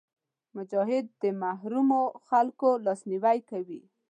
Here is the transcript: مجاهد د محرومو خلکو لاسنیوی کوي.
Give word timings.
مجاهد 0.55 1.05
د 1.21 1.23
محرومو 1.41 2.01
خلکو 2.27 2.69
لاسنیوی 2.85 3.37
کوي. 3.49 3.81